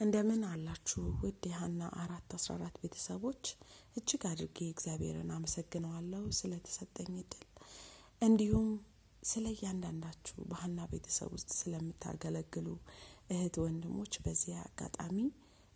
እንደምን 0.00 0.42
አላችሁ? 0.48 1.02
ውድ 1.20 1.44
የሀና 1.48 1.82
አራት 2.00 2.30
አስራ 2.36 2.50
አራት 2.56 2.76
ቤተሰቦች 2.82 3.42
እጅግ 3.96 4.22
አድርጌ 4.30 4.58
እግዚአብሔርን 4.68 5.30
አመሰግነዋለሁ 5.36 6.22
ስለተሰጠኝ 6.38 7.14
እድል። 7.22 7.44
እንዲሁም 8.22 8.68
ስለ 9.22 9.44
እያንዳንዳችሁ 9.54 10.36
በሀና 10.50 10.80
ቤተሰብ 10.90 11.30
ውስጥ 11.36 11.50
ስለምታገለግሉ 11.60 12.66
እህት 13.30 13.56
ወንድሞች 13.64 14.14
በዚህ 14.24 14.58
አጋጣሚ 14.64 15.16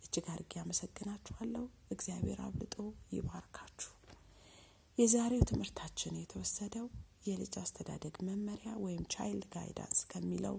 እጅግ 0.03 0.27
አድርጌ 0.33 0.53
አመሰግናችኋለሁ። 0.63 1.65
እግዚአብሔር 1.91 2.39
አብልጦ 2.45 2.77
ይባርካችሁ። 3.15 3.91
የዛሬው 4.97 5.43
ትምህርታችን 5.49 6.21
የተወሰደው 6.21 6.87
የልጅ 7.27 7.53
አስተዳደግ 7.61 8.15
መመሪያ 8.27 8.71
ወይም 8.83 9.03
ቻይልድ 9.13 9.45
ጋይዳንስ 9.53 9.99
ከሚለው 10.11 10.55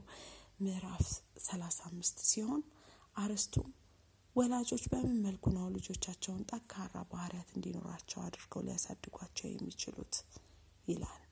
ምዕራፍ 0.61 1.07
35 1.45 2.23
ሲሆን 2.31 2.63
አርስቱም 3.17 3.69
ወላጆች 4.37 4.85
በምን 4.91 5.17
መልኩ 5.25 5.45
ነው 5.55 5.67
ልጆቻቸውን 5.75 6.47
ጠንካራ 6.51 6.95
ባህሪያት 7.11 7.51
እንዲኖራቸው 7.55 8.21
አድርገው 8.23 8.63
ሊያሳድጓቸው 8.67 9.47
የሚችሉት? 9.51 10.15
ይላል። 10.89 11.23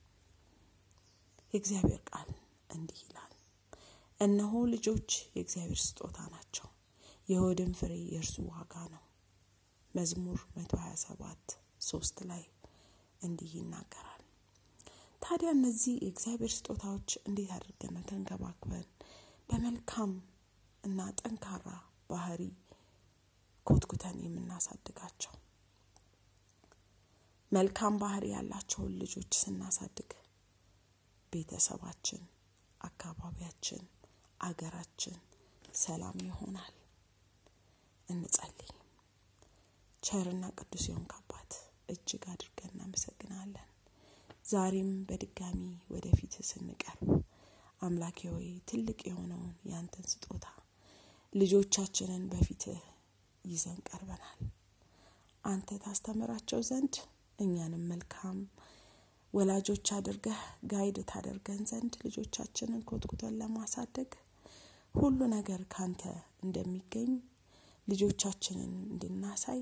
የእግዚአብሔር 1.53 2.01
ቃል 2.09 2.29
እንዲህ 2.69 2.99
ይላል። 3.05 3.33
እነሆ 4.19 4.53
ልጆች 4.73 5.09
የእግዚአብሔር 5.31 5.79
ስጦታ 5.85 6.17
ናቸው። 6.33 6.67
የሆድም 7.27 7.71
ፍሬ 7.79 7.93
የእርሱ 8.07 8.35
ዋጋ 8.51 8.75
ነው። 8.93 9.03
መዝሙር 9.95 10.39
127 10.55 11.57
ሶስት 11.81 12.17
ላይ 12.29 12.43
እንዲህ 13.21 13.51
ይናገራል። 13.57 14.21
ታዲያ 15.21 15.49
እነዚህ 15.57 15.95
የእግዚአብሔር 15.99 16.51
ስጦታዎች 16.55 17.09
እንዴት 17.23 17.51
አድርገን 17.57 17.93
ነው 17.95 18.03
ተንከባክበን 18.09 18.85
በመልካም 19.49 20.11
እና 20.83 20.99
ጠንካራ 21.19 21.67
ባህሪ 22.09 22.41
ኮትኩተን 23.67 24.17
የምናሳድጋቸው። 24.23 25.33
መልካም 27.51 27.95
ባህሪ 28.01 28.25
ያላቸውን 28.33 28.93
ልጆች 29.01 29.31
ስናሳድግ 29.39 30.11
ቤተሰባችን 31.33 32.21
አካባቢያችን 32.81 33.83
አገራችን 34.39 35.17
ሰላም 35.81 36.17
ይሆናል። 36.27 36.73
እንጸልይ። 38.07 38.71
ቸርና 40.03 40.45
ቅዱስ 40.59 40.85
የሆን 40.89 41.05
ካባት 41.11 41.51
እጅግ 41.89 42.23
አድርገን 42.31 42.73
እናመሰግናለን። 42.73 43.67
ዛሬም 44.51 44.91
በድጋሚ 45.09 45.59
ወደፊት 45.89 46.33
ስንቀርብ 46.49 47.09
አምላኬ 47.81 48.19
ሆይ 48.29 48.49
ትልቅ 48.69 48.99
የሆነውን 49.07 49.53
ያንተን 49.69 50.07
ስጦታ 50.11 50.45
ልጆቻችንን 51.33 52.23
በፊትህ 52.31 52.79
ይዘን 53.45 53.77
ቀርበናል። 53.87 54.39
አንተ 55.43 55.77
ታስተምራቸው 55.83 56.59
ዘንድ 56.69 56.95
እኛንም 57.39 57.83
መልካም 57.91 58.39
ወላጆች 59.33 59.87
አድርገህ 59.97 60.39
ጋይድ 60.71 60.97
ታደርገን 61.11 61.61
ዘንድ 61.69 61.93
ልጆቻችንን 62.05 62.81
ኮትኩተን 62.89 63.37
ለማሳደግ 63.41 64.11
ሁሉ 64.95 65.19
ነገር 65.35 65.61
ካንተ 65.73 66.03
እንደሚገኝ 66.43 67.11
ልጆቻችንን 67.87 68.73
እንድናሳይ 68.87 69.61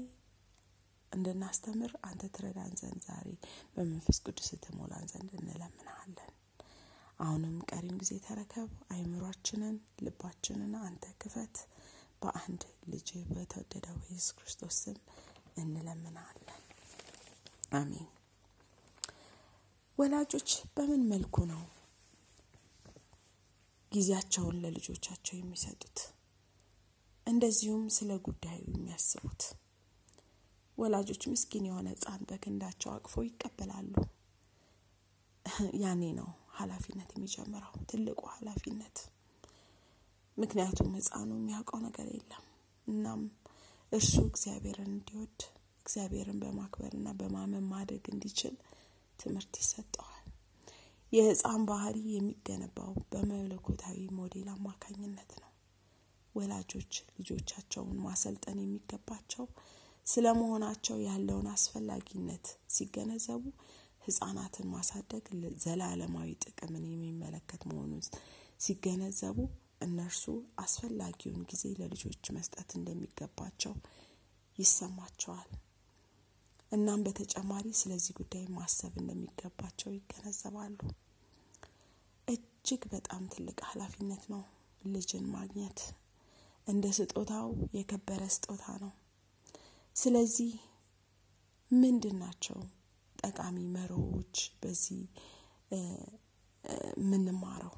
እንድናስተምር 1.11 1.91
አንተ 2.07 2.23
ትረዳን 2.35 2.73
ዘንድ 2.81 3.01
ዛሬ 3.07 3.27
በመንፈስ 3.75 4.17
ቅዱስ 4.25 4.49
ትሞላን 4.63 5.05
ዘንድ 5.13 5.31
እንለምናሃለን 5.39 6.33
አሁንም 7.19 7.55
ቀሪም 7.69 7.97
ጊዜ 8.01 8.13
ተረከብ 8.25 8.69
አይምሯችንን 8.93 9.75
ልባችንን 10.01 10.73
አንተ 10.81 11.05
ክፈት። 11.21 11.55
በአንድ 12.21 12.61
ልጅ 12.91 13.09
በተወደደው 13.29 13.97
ኢየሱስ 14.05 14.31
ክርስቶስ 14.37 14.77
ስም 14.83 14.97
እንለምናለን 15.57 16.61
አሜን። 17.73 18.07
ወላጆች 19.97 20.49
በምን 20.75 21.01
መልኩ 21.11 21.45
ነው 21.51 21.61
ጊዜያቸውን 23.91 24.57
ለልጆቻቸው 24.63 25.35
የሚሰጡት? 25.37 25.97
እንደዚሁም 27.27 27.85
ስለ 27.95 28.11
ጉዳዩ 28.27 28.61
የሚያስቡት? 28.69 29.41
ወላጆች 30.77 31.23
ምስኪን 31.31 31.65
የሆነ 31.67 31.87
ህፃን 31.95 32.21
በክንዳቸው 32.29 32.91
አቅፈው 32.93 33.23
ይቀበላሉ። 33.27 33.93
ያኔ 35.81 36.03
ነው 36.19 36.29
ሀላፊነት 36.59 37.09
የሚጀምረው 37.13 37.73
ትልቁ 37.89 38.21
ሀላፊነት 38.33 38.97
ምክንያቱም 40.37 40.91
ህፃኑ 40.97 41.29
የሚያውቀው 41.37 41.79
ነገር 41.85 42.07
የለም። 42.13 42.43
እናም 42.87 43.21
እርሱ 43.91 44.15
እግዚአብሔርን 44.29 44.91
እንዲወድ 44.91 45.39
እግዚአብሔርን 45.81 46.39
በማክበርና 46.43 47.09
በማመን 47.19 47.65
ማደግ 47.71 48.05
እንዲችል 48.13 48.55
ትምህርት 49.19 49.53
ይሰጠዋል። 49.61 50.15
የህፃን 51.13 51.61
ባህሪ 51.69 51.97
የሚገነባው 52.11 52.93
በመለኮታዊ 53.11 53.99
ሞዴል 54.17 54.49
አማካኝነት 54.53 55.31
ነው። 55.39 55.49
ወላጆች 56.35 56.91
ልጆቻቸውን 57.17 57.97
ማሰልጠን 58.03 58.59
የሚገባቸው 58.63 59.45
ስለ 60.07 60.25
መሆናቸው 60.37 60.97
ያለውን 61.07 61.47
አስፈላጊነት 61.53 62.45
ሲገነዘቡ 62.75 63.43
ህጻናትን 64.09 64.67
ማሳደግ 64.73 65.25
ዘላለማዊ 65.63 66.29
ጥቅምን 66.43 66.85
የሚመለከት 66.89 67.63
መሆኑን 67.69 68.03
ሲገነዘቡ 68.59 69.37
እነርሱ 69.81 70.23
አስፈላጊውን 70.59 71.43
ጊዜ 71.51 71.65
ለልጆች 71.79 72.23
መስጠት 72.37 72.69
እንደሚገባቸው 72.77 73.73
ይሰማቸዋል። 74.57 75.49
እናም 76.71 77.03
በተጨማሪ 77.05 77.67
ስለዚህ 77.79 78.13
ጉዳይ 78.17 78.43
ማሰብ 78.55 78.93
እንደሚገባቸው 79.01 79.89
ይገነዘባሉ። 79.95 80.77
እጅግ 82.27 82.83
በጣም 82.91 83.23
ትልቅ 83.33 83.57
ኃላፊነት 83.69 84.25
ነው 84.33 84.41
ልጅን 84.87 85.25
ማግኘት። 85.33 85.79
እንደ 86.67 86.85
ስጦታው 86.97 87.47
የከበረ 87.77 88.23
ስጦታ 88.35 88.65
ነው። 88.83 88.91
ስለዚህ 89.95 90.51
ምንድን 91.71 92.15
ናቸው 92.21 92.59
ጠቃሚ 93.21 93.57
መርሆች 93.75 94.33
በዚህ 94.61 95.01
የምንማረው። 96.97 97.73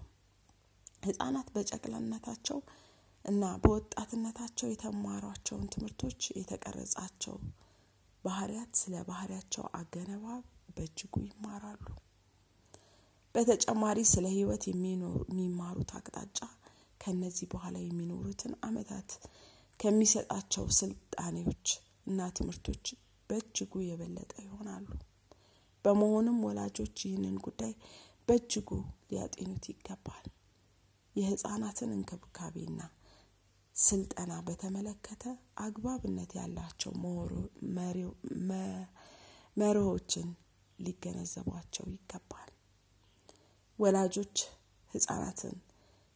ህጻናት 1.06 1.47
በጨቅላነታቸው 1.56 2.59
እና 3.25 3.44
በወጣትነታቸው 3.63 4.68
የተማሯቸውን 4.69 5.68
ትምህርቶች 5.74 6.22
የተቀረጻቸው 6.40 7.35
ባህሪያት 8.24 8.72
ስለ 8.81 8.96
ባህሪያቸው 9.09 9.66
አገነባብ 9.79 10.44
በእጅጉ 10.75 11.13
ይማራሉ። 11.28 11.85
በተጨማሪ 13.35 14.00
ስለ 14.12 14.25
ህይወት 14.35 14.63
የሚማሩት 14.69 15.91
አቅጣጫ 16.00 16.40
ከነዚህ 17.02 17.47
በኋላ 17.53 17.75
የሚኖሩትን 17.81 18.53
አመታት 18.68 19.12
ከሚሰጣቸው 19.79 20.66
ስልጣኔዎች 20.79 21.68
እና 22.08 22.28
ትምህርቶች 22.38 22.85
በእጅጉ 23.29 23.73
የበለጠ 23.85 24.34
ይሆናሉ 24.46 24.88
በመሆኑም 25.85 26.39
ወላጆች 26.47 26.97
ይህንን 27.05 27.35
ጉዳይ 27.45 27.73
በእጅጉ 28.27 28.69
ሊያጤኑት 29.09 29.65
ይገባል። 29.71 30.25
የህፃናትን 31.15 31.89
እንክብካቤና 31.95 32.81
ስልጠና 33.75 34.33
በተመለከተ 34.47 35.23
አግባብነት 35.65 36.31
ያላቸው 36.37 36.91
መርሆችን 39.57 40.27
ሊገነዘቧቸው 40.79 41.85
ይገባል። 41.93 42.49
ወላጆች 43.79 44.35
ህጻናትን 44.91 45.55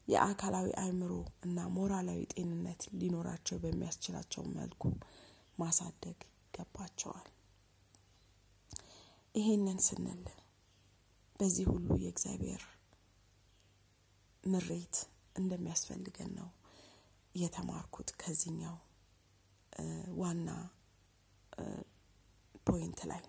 የአካላዊ 0.08 0.68
አእምሮ 0.82 1.14
እና 1.46 1.60
ሞራላዊ 1.76 2.22
ጤንነት 2.34 2.82
ሊኖራቸው 3.00 3.58
በሚያስችላቸው 3.64 4.44
መልኩ 4.58 4.84
ማሳደግ 5.58 6.18
ይገባቸዋል 6.44 7.28
ይሄንን 9.36 9.80
ስንል 9.80 10.22
በዚህ 11.40 11.66
ሁሉ 11.72 11.88
የእግዚአብሔር 12.02 12.62
ምሪት 14.44 14.96
እንደሚያስፈልገን 15.36 16.30
ነው 16.38 16.50
የተማርኩት 17.36 18.10
ከዚህኛው 18.22 18.78
ዋና 20.18 20.50
point 22.68 23.00
ላይ። 23.12 23.24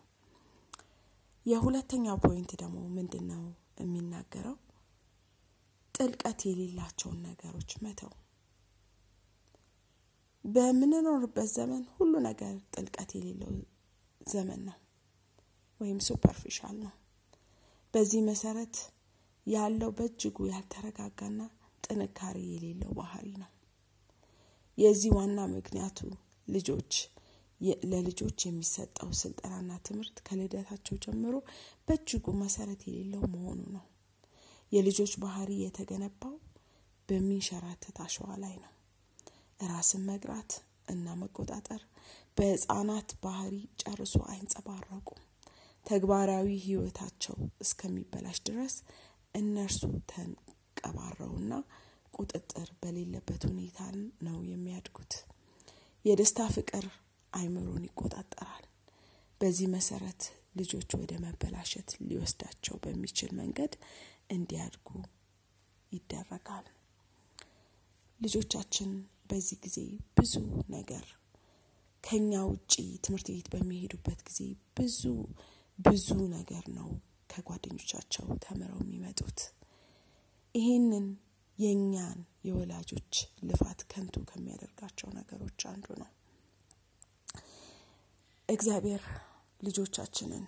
የሁለተኛው 1.46 2.16
point 2.24 2.52
ደግሞ 2.62 2.78
ምንድን 2.94 3.26
ነው 3.32 3.42
የሚናገረው? 3.80 4.56
ጥልቀት 5.94 6.40
የሌላቸውን 6.46 7.20
ነገሮች 7.26 7.70
መተው። 7.84 8.12
በምንኖርበት 10.44 11.48
ዘመን 11.54 11.84
ሁሉ 11.94 12.14
ነገር 12.26 12.56
ጥልቀት 12.74 13.12
የሌለው 13.16 13.52
ዘመን 14.20 14.60
ነው 14.68 14.76
ወይም 15.80 15.98
ሱፐርፊሻል 16.06 16.76
ነው 16.84 16.94
በዚህ 17.94 18.22
መሰረት 18.28 18.76
ያለው 19.46 19.90
በእጅጉ 19.98 20.46
ያልተረጋጋና 20.50 21.40
ጥንካሬ 21.84 22.38
የሌለው 22.52 22.92
ባህሪ 22.98 23.26
ነው 23.42 23.50
የዚህ 24.78 25.10
ዋና 25.16 25.40
ምክንያቱ 25.52 25.98
ልጆች 26.48 26.92
ለልጆች 27.90 28.38
የሚሰጠው 28.46 29.10
ስልጠናና 29.20 29.70
ትምህርት 29.86 30.16
ከልደታቸው 30.26 30.96
ጀምሮ 31.04 31.36
በእጅጉ 31.86 32.34
መሰረት 32.42 32.80
የሌለው 32.88 33.22
መሆኑ 33.34 33.60
ነው። 33.76 33.84
የልጆች 34.72 35.12
ባህሪ 35.22 35.50
የተገነባው 35.60 36.34
በሚንሸራተት 37.08 37.98
አሸዋ 38.04 38.28
ላይ 38.42 38.54
ነው። 38.64 38.72
ራስን 39.66 40.02
መግራት 40.10 40.52
እና 40.88 41.14
መቆጣጠር 41.20 41.82
በህፃናት 42.36 43.10
ባህሪ 43.24 43.54
ጨርሶ 43.82 44.16
አይንጸባረቁም። 44.32 45.22
ተግባራዊ 45.86 46.48
ህይወታቸው 46.64 47.36
እስከሚበላሽ 47.60 48.38
ድረስ 48.48 48.74
እነርሱ 49.34 49.80
ተንቀባረውና 50.12 51.52
ቁጥጥር 52.14 52.68
በሌለበት 52.82 53.42
ሁኔታ 53.50 53.78
ነው 54.26 54.38
የሚያድጉት። 54.50 55.14
የደስታ 56.04 56.40
ፍቅር 56.54 56.84
አይምሮን 57.32 57.84
ይቆጣጠራል። 57.88 58.64
በዚህ 59.40 59.68
መሰረት 59.74 60.22
ልጆች 60.56 60.90
ወደ 61.00 61.12
መበላሸት 61.24 61.90
ሊወስዳቸው 62.08 62.76
በሚችል 62.84 63.32
መንገድ 63.40 63.72
እንዲያድጉ 64.30 64.88
ይደረጋል። 65.92 66.66
ልጆቻችን 68.20 68.90
በዚህ 69.30 69.58
ጊዜ 69.64 69.78
ብዙ 70.18 70.34
ነገር 70.70 71.04
ከኛ 72.04 72.32
ውጪ 72.50 72.74
ትምህርት 73.04 73.28
ቤት 73.30 73.48
በሚሄዱበት 73.54 74.20
ጊዜ 74.28 74.40
ብዙ 74.78 75.02
ብዙ 75.78 76.06
ነገር 76.32 76.64
ነው 76.76 76.88
ከጓደኞቻቸው 77.30 78.26
ተምረው 78.44 78.80
የሚመጡት። 78.82 79.38
ይሄንን 80.54 81.06
የእኛን 81.58 82.18
የወላጆች 82.46 83.14
ልፋት 83.48 83.80
ከንቱ 83.90 84.16
ከሚያደርጋቸው 84.28 85.08
ነገሮች 85.18 85.60
አንዱ 85.70 85.86
ነው። 86.02 86.10
እግዚአብሔር 88.48 89.02
ልጆቻችንን 89.60 90.44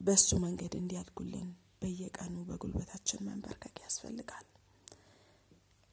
በሱ 0.00 0.28
መንገድ 0.44 0.72
እንዲያድጉልን 0.78 1.48
በየቀኑ 1.82 2.36
በጉልበታችን 2.48 3.24
መንበርከክ 3.28 3.76
ያስፈልጋል። 3.84 4.46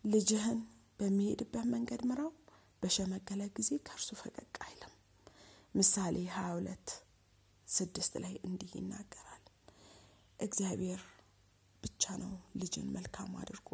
ልጅህን 0.03 0.59
በሚሄድበት 0.99 1.65
መንገድ 1.73 2.01
ምራው፣ 2.09 2.31
በሸመገለ 2.83 3.41
ጊዜ 3.55 3.69
ከእርሱ 3.85 4.09
ፈቀቅ 4.19 4.55
አይልም። 4.65 4.93
ምሳሌ 5.75 6.15
ሀያ 6.33 6.51
ሁለት 6.57 6.89
ስድስት 7.67 8.13
ላይ 8.23 8.33
እንዲህ 8.47 8.71
ይናገራል። 8.77 9.43
እግዚአብሔር 10.39 11.01
ብቻ 11.83 12.03
ነው 12.21 12.31
ልጅን 12.61 12.87
መልካም 12.95 13.31
አድርጎ 13.41 13.69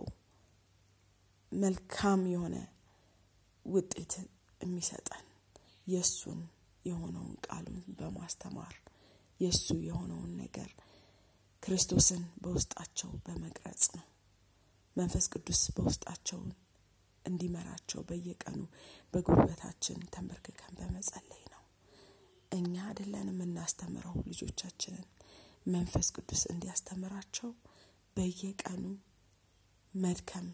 መልካም 1.51 2.21
የሆነ 2.31 2.55
ውጤት 3.65 4.13
የሚሰጠን 4.61 5.25
የእሱን 5.87 6.39
የሆነውን 6.85 7.35
ቃሉን 7.47 7.81
በማስተማር 7.97 8.73
የእሱ 9.39 9.67
የሆነውን 9.87 10.31
ነገር 10.41 10.69
ክርስቶስን 11.63 12.23
በውስጣቸው 12.43 13.09
በመቅረጽ 13.25 13.83
ነው። 13.97 14.05
መንፈስ 14.95 15.25
ቅዱስ 15.33 15.61
በውስጣቸው 15.75 16.39
እንዲመራቸው 17.25 18.01
በየቀኑ 18.09 18.59
በጉልበታችን 19.13 19.99
ተንበርክከን 20.13 20.73
በመጸለይ 20.79 21.43
ነው። 21.45 21.50
እኛ 22.51 22.75
አይደለን 22.87 23.27
የምናስተምረው 23.31 24.15
ልጆቻችንን 24.29 25.05
መንፈስ 25.65 26.07
ቅዱስ 26.15 26.41
እንዲያስተምራቸው 26.53 27.49
በየቀኑ 28.17 28.83
መድከም 29.93 30.47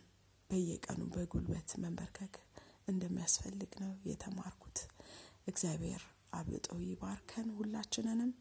በየቀኑ 0.50 1.02
በጉልበት 1.14 1.70
መንበርከክ 1.84 2.36
እንደሚያስፈልግ 2.88 3.72
ነው 3.82 3.94
የተማርኩት። 4.10 4.78
እግዚአብሔር 5.48 6.04
አብልጦ 6.34 6.70
ይባርከን 6.86 7.48
ሁላችንንም። 7.58 8.32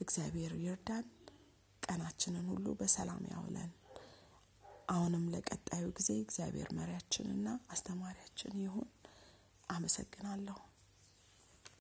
እግዚአብሔር 0.00 0.52
ይርዳን። 0.62 1.06
ቀናችንን 1.82 2.46
ሁሉ 2.52 2.66
በሰላም 2.80 3.22
ያውለን። 3.32 3.70
አሁንም 4.88 5.24
ለቀጣዩ 5.32 5.84
ጊዜ 5.98 6.10
እግዚአብሔር 6.22 6.68
መሪያችንና 6.78 7.46
አስተማሪያችን 7.70 8.54
ይሁን። 8.64 8.88
አመሰግናለሁ። 9.68 10.56